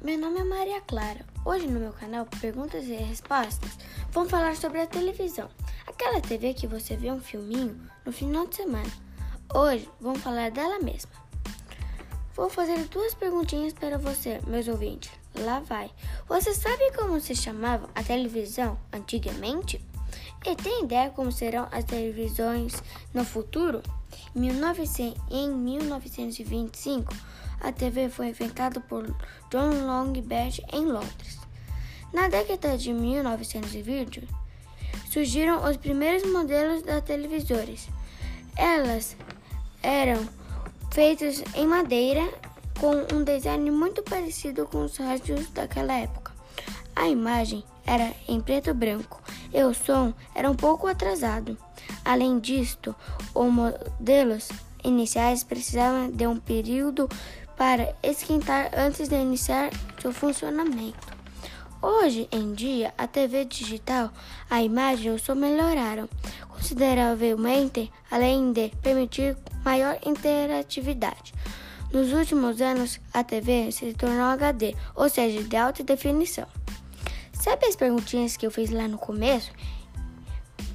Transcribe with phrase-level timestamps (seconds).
[0.00, 1.26] meu nome é Maria Clara.
[1.44, 3.72] Hoje no meu canal Perguntas e Respostas
[4.12, 5.48] vamos falar sobre a televisão.
[5.84, 8.88] Aquela TV que você vê um filminho no final de semana.
[9.52, 11.10] Hoje vamos falar dela mesma.
[12.36, 15.10] Vou fazer duas perguntinhas para você, meus ouvintes.
[15.40, 15.90] Lá vai.
[16.28, 19.84] Você sabe como se chamava a televisão antigamente?
[20.46, 22.80] E tem ideia como serão as televisões
[23.12, 23.82] no futuro?
[24.36, 27.12] Em 1925,
[27.64, 29.04] a TV foi inventada por
[29.50, 31.38] John Longbridge em Londres.
[32.12, 34.28] Na década de 1920,
[35.10, 37.88] surgiram os primeiros modelos de televisores.
[38.54, 39.16] Elas
[39.82, 40.28] eram
[40.92, 42.22] feitas em madeira
[42.78, 46.32] com um design muito parecido com os rádios daquela época.
[46.94, 49.22] A imagem era em preto e branco
[49.52, 51.56] e o som era um pouco atrasado.
[52.04, 52.94] Além disto,
[53.34, 54.48] os modelos
[54.84, 57.08] iniciais precisavam de um período
[57.56, 61.14] para esquentar antes de iniciar seu funcionamento.
[61.80, 64.10] Hoje em dia, a TV digital,
[64.48, 66.08] a imagem e o som melhoraram
[66.48, 71.34] consideravelmente, além de permitir maior interatividade.
[71.92, 76.46] Nos últimos anos, a TV se tornou HD, ou seja, de alta definição.
[77.32, 79.52] Sabe as perguntinhas que eu fiz lá no começo?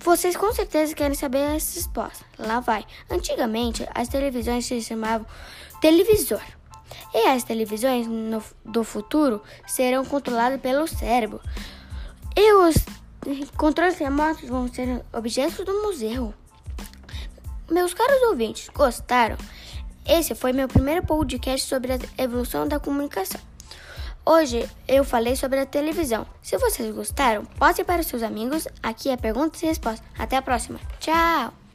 [0.00, 2.24] Vocês com certeza querem saber as respostas.
[2.38, 2.84] Lá vai.
[3.10, 5.26] Antigamente, as televisões se chamavam
[5.80, 6.42] televisor.
[7.14, 11.40] E as televisões no, do futuro serão controladas pelo cérebro.
[12.36, 12.76] E os
[13.56, 16.32] controles remotos vão ser objetos do museu.
[17.70, 19.36] Meus caros ouvintes, gostaram?
[20.06, 23.40] Esse foi meu primeiro podcast sobre a evolução da comunicação.
[24.24, 26.26] Hoje eu falei sobre a televisão.
[26.42, 28.68] Se vocês gostaram, poste para os seus amigos.
[28.82, 30.06] Aqui é perguntas e respostas.
[30.18, 30.78] Até a próxima.
[31.00, 31.67] Tchau!